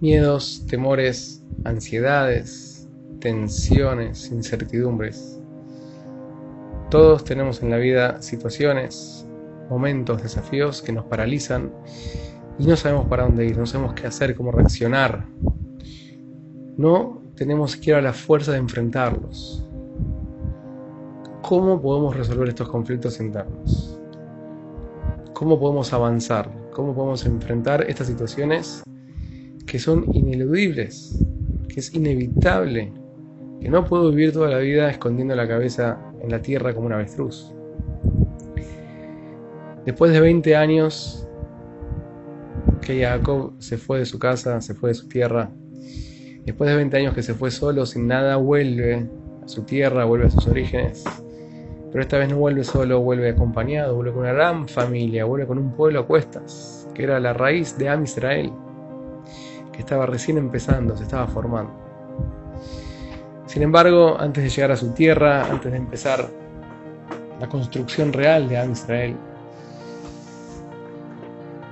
Miedos, 0.00 0.64
temores, 0.68 1.42
ansiedades, 1.64 2.88
tensiones, 3.18 4.30
incertidumbres. 4.30 5.42
Todos 6.88 7.24
tenemos 7.24 7.60
en 7.64 7.70
la 7.70 7.78
vida 7.78 8.22
situaciones, 8.22 9.26
momentos, 9.68 10.22
desafíos 10.22 10.82
que 10.82 10.92
nos 10.92 11.04
paralizan 11.06 11.72
y 12.60 12.66
no 12.68 12.76
sabemos 12.76 13.06
para 13.08 13.24
dónde 13.24 13.46
ir, 13.46 13.58
no 13.58 13.66
sabemos 13.66 13.94
qué 13.94 14.06
hacer, 14.06 14.36
cómo 14.36 14.52
reaccionar. 14.52 15.26
No 16.76 17.20
tenemos 17.34 17.72
siquiera 17.72 18.00
la 18.00 18.12
fuerza 18.12 18.52
de 18.52 18.58
enfrentarlos. 18.58 19.68
¿Cómo 21.42 21.82
podemos 21.82 22.16
resolver 22.16 22.48
estos 22.50 22.68
conflictos 22.68 23.18
internos? 23.18 24.00
¿Cómo 25.32 25.58
podemos 25.58 25.92
avanzar? 25.92 26.48
¿Cómo 26.72 26.94
podemos 26.94 27.26
enfrentar 27.26 27.84
estas 27.90 28.06
situaciones 28.06 28.84
que 29.68 29.78
son 29.78 30.06
ineludibles? 30.14 31.22
Que 31.68 31.80
es 31.80 31.94
inevitable. 31.94 32.90
Que 33.60 33.68
no 33.68 33.84
puedo 33.84 34.10
vivir 34.10 34.32
toda 34.32 34.48
la 34.48 34.58
vida 34.58 34.90
escondiendo 34.90 35.36
la 35.36 35.46
cabeza 35.46 36.00
en 36.20 36.30
la 36.30 36.40
tierra 36.40 36.74
como 36.74 36.86
un 36.86 36.94
avestruz. 36.94 37.52
Después 39.84 40.12
de 40.12 40.20
20 40.20 40.56
años 40.56 41.28
que 42.80 43.02
Jacob 43.02 43.54
se 43.58 43.76
fue 43.76 43.98
de 43.98 44.06
su 44.06 44.18
casa, 44.18 44.60
se 44.60 44.74
fue 44.74 44.90
de 44.90 44.94
su 44.94 45.08
tierra, 45.08 45.50
después 46.44 46.70
de 46.70 46.76
20 46.76 46.96
años 46.96 47.14
que 47.14 47.22
se 47.22 47.34
fue 47.34 47.50
solo, 47.50 47.84
sin 47.86 48.06
nada, 48.06 48.36
vuelve 48.36 49.06
a 49.42 49.48
su 49.48 49.62
tierra, 49.62 50.04
vuelve 50.04 50.26
a 50.26 50.30
sus 50.30 50.46
orígenes. 50.46 51.04
Pero 51.90 52.02
esta 52.02 52.18
vez 52.18 52.28
no 52.28 52.36
vuelve 52.36 52.64
solo, 52.64 53.00
vuelve 53.00 53.30
acompañado, 53.30 53.94
vuelve 53.94 54.12
con 54.12 54.20
una 54.20 54.32
gran 54.32 54.68
familia, 54.68 55.24
vuelve 55.24 55.46
con 55.46 55.58
un 55.58 55.72
pueblo 55.72 56.00
a 56.00 56.06
cuestas, 56.06 56.88
que 56.94 57.04
era 57.04 57.18
la 57.18 57.32
raíz 57.32 57.76
de 57.78 57.88
Am 57.88 58.04
Israel, 58.04 58.52
estaba 59.80 60.06
recién 60.06 60.38
empezando, 60.38 60.96
se 60.96 61.04
estaba 61.04 61.26
formando. 61.26 61.72
Sin 63.46 63.62
embargo, 63.62 64.16
antes 64.18 64.44
de 64.44 64.50
llegar 64.50 64.72
a 64.72 64.76
su 64.76 64.90
tierra, 64.92 65.46
antes 65.46 65.72
de 65.72 65.78
empezar 65.78 66.28
la 67.40 67.48
construcción 67.48 68.12
real 68.12 68.48
de 68.48 68.58
Am 68.58 68.72
Israel, 68.72 69.16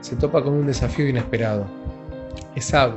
se 0.00 0.16
topa 0.16 0.42
con 0.42 0.54
un 0.54 0.66
desafío 0.66 1.08
inesperado. 1.08 1.64
Esab, 2.56 2.94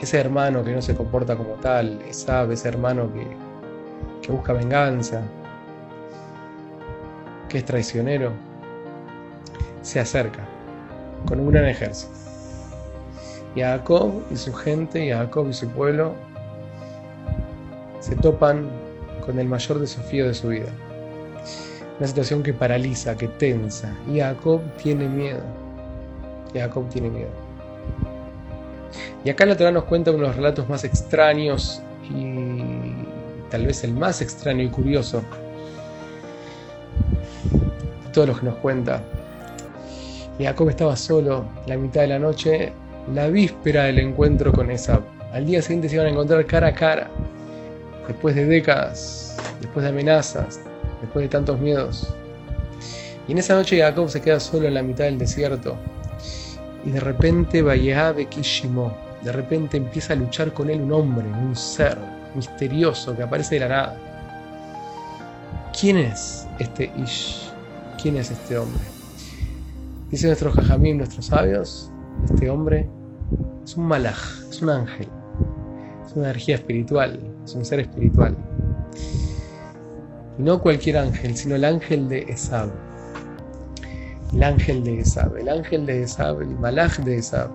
ese 0.00 0.18
hermano 0.18 0.64
que 0.64 0.74
no 0.74 0.82
se 0.82 0.94
comporta 0.96 1.36
como 1.36 1.54
tal, 1.54 2.00
Esab, 2.08 2.50
ese 2.50 2.68
hermano 2.68 3.12
que, 3.12 3.26
que 4.22 4.32
busca 4.32 4.52
venganza, 4.52 5.22
que 7.48 7.58
es 7.58 7.64
traicionero, 7.64 8.32
se 9.82 10.00
acerca 10.00 10.40
con 11.26 11.40
un 11.40 11.50
gran 11.50 11.66
ejército. 11.66 12.29
Y 13.54 13.60
Jacob 13.60 14.22
y 14.30 14.36
su 14.36 14.52
gente, 14.52 15.04
y 15.04 15.10
Jacob 15.10 15.48
y 15.48 15.52
su 15.52 15.68
pueblo 15.68 16.14
se 18.00 18.16
topan 18.16 18.68
con 19.24 19.38
el 19.38 19.46
mayor 19.46 19.78
desafío 19.78 20.26
de 20.26 20.34
su 20.34 20.48
vida. 20.48 20.68
Una 21.98 22.06
situación 22.06 22.42
que 22.42 22.54
paraliza, 22.54 23.16
que 23.16 23.28
tensa. 23.28 23.92
Y 24.10 24.20
Jacob 24.20 24.60
tiene 24.82 25.08
miedo. 25.08 25.42
Y 26.54 26.58
Jacob 26.58 26.88
tiene 26.88 27.10
miedo. 27.10 27.30
Y 29.24 29.30
acá 29.30 29.44
la 29.44 29.56
Torah 29.56 29.70
nos 29.70 29.84
cuenta 29.84 30.10
uno 30.10 30.22
de 30.22 30.26
los 30.28 30.36
relatos 30.36 30.68
más 30.68 30.84
extraños 30.84 31.82
y 32.08 32.62
tal 33.50 33.66
vez 33.66 33.84
el 33.84 33.92
más 33.92 34.22
extraño 34.22 34.62
y 34.62 34.68
curioso 34.68 35.22
de 38.06 38.12
todos 38.12 38.28
los 38.28 38.40
que 38.40 38.46
nos 38.46 38.56
cuenta. 38.56 39.02
Jacob 40.38 40.70
estaba 40.70 40.96
solo 40.96 41.44
la 41.66 41.76
mitad 41.76 42.00
de 42.00 42.06
la 42.08 42.18
noche, 42.18 42.72
la 43.14 43.28
víspera 43.28 43.84
del 43.84 43.98
encuentro 43.98 44.52
con 44.52 44.70
Esab. 44.70 45.02
Al 45.32 45.46
día 45.46 45.62
siguiente 45.62 45.88
se 45.88 45.94
iban 45.96 46.06
a 46.06 46.10
encontrar 46.10 46.44
cara 46.46 46.68
a 46.68 46.72
cara, 46.72 47.10
después 48.06 48.34
de 48.34 48.44
décadas, 48.44 49.36
después 49.60 49.84
de 49.84 49.90
amenazas, 49.90 50.60
después 51.00 51.24
de 51.24 51.28
tantos 51.28 51.58
miedos. 51.60 52.12
Y 53.28 53.32
en 53.32 53.38
esa 53.38 53.54
noche 53.54 53.78
Jacob 53.78 54.08
se 54.08 54.20
queda 54.20 54.40
solo 54.40 54.66
en 54.66 54.74
la 54.74 54.82
mitad 54.82 55.04
del 55.04 55.18
desierto. 55.18 55.76
Y 56.84 56.90
de 56.90 57.00
repente 57.00 57.62
de 57.62 58.26
Kishimo, 58.28 58.96
de 59.22 59.32
repente 59.32 59.76
empieza 59.76 60.14
a 60.14 60.16
luchar 60.16 60.52
con 60.52 60.70
él 60.70 60.80
un 60.80 60.92
hombre, 60.92 61.26
un 61.28 61.54
ser 61.54 61.96
misterioso 62.34 63.16
que 63.16 63.22
aparece 63.22 63.56
de 63.56 63.60
la 63.60 63.68
nada. 63.68 63.96
¿Quién 65.78 65.98
es 65.98 66.46
este 66.58 66.90
Ish? 66.96 67.50
¿Quién 68.00 68.16
es 68.16 68.30
este 68.30 68.58
hombre? 68.58 68.82
Dice 70.10 70.26
nuestro 70.26 70.50
Jajamim, 70.52 70.96
nuestros 70.96 71.26
sabios, 71.26 71.90
este 72.24 72.50
hombre 72.50 72.88
es 73.64 73.76
un 73.76 73.86
malaj, 73.86 74.18
es 74.48 74.62
un 74.62 74.70
ángel, 74.70 75.08
es 76.06 76.12
una 76.14 76.26
energía 76.26 76.56
espiritual, 76.56 77.20
es 77.44 77.54
un 77.54 77.64
ser 77.64 77.80
espiritual 77.80 78.36
no 80.40 80.60
cualquier 80.60 80.96
ángel, 80.96 81.36
sino 81.36 81.54
el 81.54 81.64
ángel 81.64 82.08
de 82.08 82.20
Esab. 82.22 82.70
El 84.32 84.42
ángel 84.42 84.84
de 84.84 85.00
Esab, 85.00 85.36
el 85.36 85.48
ángel 85.48 85.86
de 85.86 86.02
Esab, 86.02 86.40
el 86.40 86.50
malaj 86.58 86.98
de 87.00 87.18
Esab, 87.18 87.50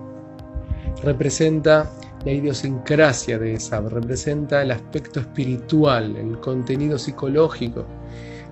representa 1.02 1.90
la 2.24 2.32
idiosincrasia 2.32 3.38
de 3.38 3.54
Esab, 3.54 3.88
representa 3.88 4.62
el 4.62 4.70
aspecto 4.70 5.20
espiritual, 5.20 6.16
el 6.16 6.38
contenido 6.40 6.98
psicológico, 6.98 7.84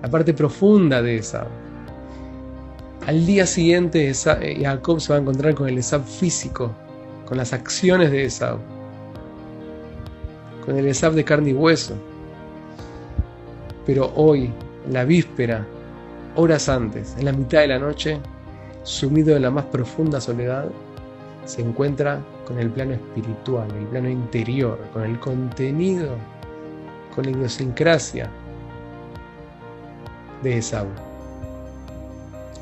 la 0.01 0.09
parte 0.09 0.33
profunda 0.33 1.01
de 1.01 1.17
Esab. 1.17 1.47
Al 3.05 3.25
día 3.25 3.45
siguiente 3.45 4.11
Jacob 4.13 4.99
se 4.99 5.13
va 5.13 5.19
a 5.19 5.21
encontrar 5.21 5.53
con 5.53 5.69
el 5.69 5.77
Esab 5.77 6.03
físico, 6.03 6.73
con 7.25 7.37
las 7.37 7.53
acciones 7.53 8.11
de 8.11 8.25
Esab, 8.25 8.57
con 10.65 10.77
el 10.77 10.87
Esab 10.87 11.13
de 11.13 11.23
carne 11.23 11.51
y 11.51 11.53
hueso. 11.53 11.95
Pero 13.85 14.11
hoy, 14.15 14.51
en 14.85 14.93
la 14.93 15.03
víspera, 15.03 15.65
horas 16.35 16.69
antes, 16.69 17.15
en 17.17 17.25
la 17.25 17.31
mitad 17.31 17.59
de 17.59 17.67
la 17.67 17.79
noche, 17.79 18.19
sumido 18.83 19.35
en 19.35 19.43
la 19.43 19.51
más 19.51 19.65
profunda 19.65 20.19
soledad, 20.19 20.65
se 21.45 21.61
encuentra 21.61 22.19
con 22.47 22.59
el 22.59 22.69
plano 22.69 22.93
espiritual, 22.93 23.67
el 23.77 23.85
plano 23.87 24.09
interior, 24.09 24.79
con 24.93 25.03
el 25.03 25.19
contenido, 25.19 26.15
con 27.13 27.25
la 27.25 27.31
idiosincrasia 27.31 28.29
de 30.43 30.57
Esaú. 30.57 30.87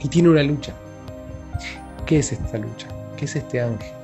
Y 0.02 0.10
tiene 0.10 0.30
una 0.30 0.44
lucha. 0.44 0.74
¿Qué 2.06 2.20
es 2.20 2.34
esta 2.34 2.58
lucha? 2.58 2.88
¿Qué 3.18 3.26
es 3.26 3.36
este 3.36 3.62
ángel? 3.62 4.03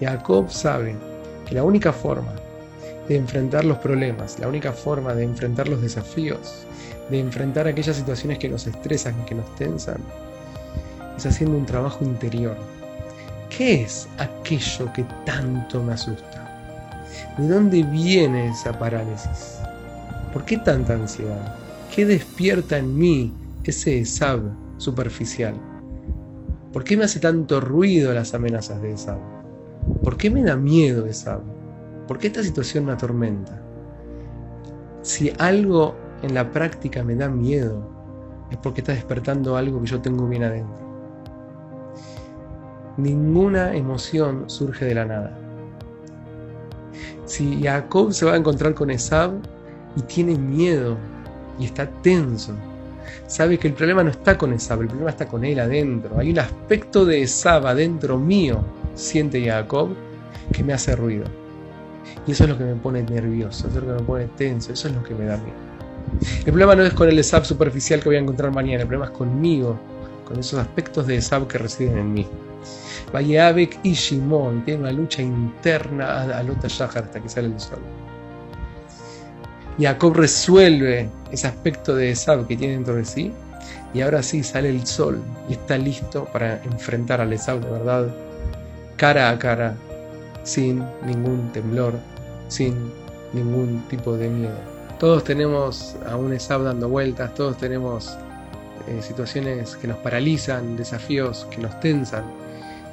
Jacob 0.00 0.50
sabe 0.50 0.94
que 1.46 1.54
la 1.54 1.64
única 1.64 1.92
forma 1.92 2.34
de 3.08 3.16
enfrentar 3.16 3.64
los 3.64 3.78
problemas, 3.78 4.38
la 4.38 4.48
única 4.48 4.72
forma 4.72 5.14
de 5.14 5.24
enfrentar 5.24 5.68
los 5.68 5.80
desafíos, 5.80 6.66
de 7.10 7.20
enfrentar 7.20 7.66
aquellas 7.66 7.96
situaciones 7.96 8.38
que 8.38 8.48
nos 8.48 8.66
estresan, 8.66 9.24
que 9.26 9.34
nos 9.34 9.54
tensan, 9.54 9.98
es 11.16 11.24
haciendo 11.24 11.56
un 11.56 11.66
trabajo 11.66 12.04
interior. 12.04 12.56
¿Qué 13.48 13.82
es 13.82 14.08
aquello 14.18 14.92
que 14.92 15.04
tanto 15.24 15.82
me 15.82 15.94
asusta? 15.94 16.42
¿De 17.38 17.48
dónde 17.48 17.82
viene 17.84 18.48
esa 18.48 18.78
parálisis? 18.78 19.58
¿Por 20.32 20.44
qué 20.44 20.58
tanta 20.58 20.94
ansiedad? 20.94 21.54
¿Qué 21.94 22.04
despierta 22.04 22.76
en 22.76 22.98
mí 22.98 23.32
ese 23.64 24.00
ESAB 24.00 24.40
superficial? 24.78 25.54
¿Por 26.72 26.84
qué 26.84 26.96
me 26.96 27.04
hace 27.04 27.20
tanto 27.20 27.60
ruido 27.60 28.12
las 28.12 28.34
amenazas 28.34 28.82
de 28.82 28.92
ESAB? 28.92 29.35
¿Por 30.06 30.16
qué 30.16 30.30
me 30.30 30.44
da 30.44 30.54
miedo 30.54 31.04
ESAB? 31.04 31.40
¿Por 32.06 32.18
qué 32.18 32.28
esta 32.28 32.40
situación 32.40 32.84
me 32.84 32.92
atormenta? 32.92 33.60
Si 35.02 35.32
algo 35.36 35.96
en 36.22 36.32
la 36.32 36.48
práctica 36.52 37.02
me 37.02 37.16
da 37.16 37.28
miedo, 37.28 37.82
es 38.52 38.56
porque 38.58 38.82
está 38.82 38.92
despertando 38.92 39.56
algo 39.56 39.80
que 39.80 39.88
yo 39.88 40.00
tengo 40.00 40.28
bien 40.28 40.44
adentro. 40.44 40.78
Ninguna 42.96 43.74
emoción 43.74 44.48
surge 44.48 44.84
de 44.84 44.94
la 44.94 45.06
nada. 45.06 45.36
Si 47.24 47.60
Jacob 47.60 48.12
se 48.12 48.26
va 48.26 48.34
a 48.34 48.36
encontrar 48.36 48.74
con 48.74 48.92
Esab 48.92 49.32
y 49.96 50.02
tiene 50.02 50.38
miedo 50.38 50.96
y 51.58 51.64
está 51.64 51.84
tenso, 52.02 52.52
sabe 53.26 53.58
que 53.58 53.66
el 53.66 53.74
problema 53.74 54.04
no 54.04 54.10
está 54.10 54.38
con 54.38 54.52
Esab, 54.52 54.82
el 54.82 54.86
problema 54.86 55.10
está 55.10 55.26
con 55.26 55.44
él 55.44 55.58
adentro. 55.58 56.16
Hay 56.16 56.30
un 56.30 56.38
aspecto 56.38 57.04
de 57.04 57.22
Esab 57.22 57.66
adentro 57.66 58.16
mío, 58.16 58.62
siente 58.96 59.44
Jacob, 59.44 59.90
que 60.52 60.64
me 60.64 60.72
hace 60.72 60.96
ruido. 60.96 61.24
Y 62.26 62.32
eso 62.32 62.44
es 62.44 62.50
lo 62.50 62.58
que 62.58 62.64
me 62.64 62.74
pone 62.74 63.02
nervioso, 63.02 63.68
eso 63.68 63.78
es 63.78 63.84
lo 63.84 63.94
que 63.94 64.02
me 64.02 64.06
pone 64.06 64.24
tenso, 64.36 64.72
eso 64.72 64.88
es 64.88 64.94
lo 64.94 65.02
que 65.04 65.14
me 65.14 65.26
da 65.26 65.36
miedo. 65.36 65.56
El 66.38 66.44
problema 66.44 66.74
no 66.74 66.82
es 66.82 66.92
con 66.92 67.08
el 67.08 67.22
SAP 67.22 67.44
superficial 67.44 68.00
que 68.00 68.08
voy 68.08 68.16
a 68.16 68.20
encontrar 68.20 68.50
mañana, 68.52 68.82
el 68.82 68.88
problema 68.88 69.06
es 69.06 69.16
conmigo, 69.16 69.78
con 70.24 70.38
esos 70.38 70.58
aspectos 70.58 71.06
de 71.06 71.20
SAP 71.20 71.46
que 71.46 71.58
residen 71.58 71.98
en 71.98 72.12
mí. 72.12 72.26
Vayabek 73.12 73.78
y 73.84 73.92
Shimon 73.92 74.64
tienen 74.64 74.82
una 74.82 74.92
lucha 74.92 75.22
interna 75.22 76.22
a 76.22 76.42
Lota 76.42 76.66
Shahar 76.68 77.04
hasta 77.04 77.20
que 77.20 77.28
sale 77.28 77.48
el 77.48 77.60
sol. 77.60 77.78
Jacob 79.78 80.14
resuelve 80.14 81.08
ese 81.30 81.46
aspecto 81.46 81.94
de 81.94 82.10
Esab 82.10 82.46
que 82.46 82.56
tiene 82.56 82.74
dentro 82.74 82.94
de 82.94 83.04
sí 83.04 83.32
y 83.92 84.00
ahora 84.00 84.22
sí 84.22 84.42
sale 84.42 84.70
el 84.70 84.86
sol 84.86 85.20
y 85.48 85.52
está 85.52 85.76
listo 85.76 86.24
para 86.32 86.62
enfrentar 86.64 87.20
al 87.20 87.32
Esab 87.32 87.60
de 87.60 87.70
verdad 87.70 88.08
cara 88.96 89.30
a 89.30 89.38
cara 89.38 89.74
sin 90.44 90.82
ningún 91.04 91.50
temblor, 91.52 91.94
sin 92.48 92.74
ningún 93.32 93.82
tipo 93.88 94.16
de 94.16 94.28
miedo. 94.28 94.58
Todos 94.98 95.24
tenemos 95.24 95.96
a 96.08 96.16
un 96.16 96.32
ESAB 96.32 96.62
dando 96.64 96.88
vueltas, 96.88 97.34
todos 97.34 97.58
tenemos 97.58 98.16
eh, 98.88 99.02
situaciones 99.02 99.76
que 99.76 99.88
nos 99.88 99.98
paralizan, 99.98 100.76
desafíos 100.76 101.46
que 101.50 101.58
nos 101.58 101.78
tensan. 101.80 102.24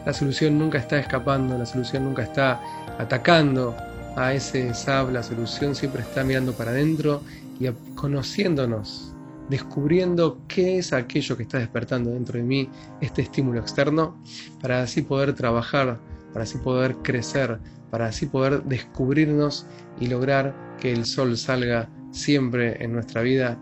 La 0.05 0.11
solución 0.11 0.59
nunca 0.59 0.79
está 0.79 0.99
escapando, 0.99 1.57
la 1.57 1.65
solución 1.65 2.03
nunca 2.03 2.23
está 2.23 2.59
atacando 2.97 3.75
a 4.17 4.33
ese 4.33 4.73
SAB, 4.73 5.11
la 5.11 5.23
solución 5.23 5.75
siempre 5.75 6.01
está 6.01 6.23
mirando 6.23 6.51
para 6.53 6.71
adentro 6.71 7.21
y 7.59 7.69
conociéndonos, 7.95 9.12
descubriendo 9.49 10.41
qué 10.47 10.77
es 10.77 10.93
aquello 10.93 11.37
que 11.37 11.43
está 11.43 11.59
despertando 11.59 12.11
dentro 12.11 12.37
de 12.37 12.43
mí, 12.43 12.69
este 13.01 13.21
estímulo 13.21 13.59
externo, 13.59 14.21
para 14.61 14.81
así 14.81 15.01
poder 15.01 15.33
trabajar, 15.33 15.99
para 16.31 16.43
así 16.43 16.57
poder 16.57 16.95
crecer, 16.97 17.59
para 17.91 18.07
así 18.07 18.25
poder 18.25 18.63
descubrirnos 18.63 19.67
y 19.99 20.07
lograr 20.07 20.55
que 20.79 20.91
el 20.91 21.05
sol 21.05 21.37
salga 21.37 21.89
siempre 22.11 22.83
en 22.83 22.93
nuestra 22.93 23.21
vida. 23.21 23.59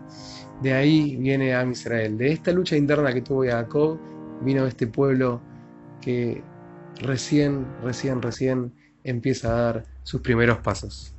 De 0.62 0.72
ahí 0.72 1.16
viene 1.16 1.54
a 1.54 1.64
Israel. 1.64 2.16
De 2.16 2.32
esta 2.32 2.52
lucha 2.52 2.76
interna 2.76 3.12
que 3.12 3.22
tuvo 3.22 3.44
Jacob, 3.44 3.98
vino 4.42 4.66
este 4.66 4.86
pueblo 4.86 5.40
que 6.00 6.42
recién, 7.00 7.66
recién, 7.82 8.22
recién 8.22 8.72
empieza 9.04 9.52
a 9.52 9.60
dar 9.60 9.84
sus 10.02 10.20
primeros 10.20 10.58
pasos. 10.58 11.14